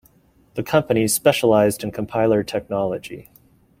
The 0.55 0.63
company 0.63 1.07
specialized 1.07 1.83
in 1.83 1.91
compiler 1.91 2.41
technology. 2.41 3.29